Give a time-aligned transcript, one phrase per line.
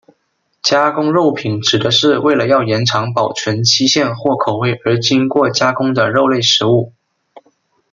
[0.63, 6.93] 加工肉品指的是为了要延长保存期限或口味而经过加工的肉类食物。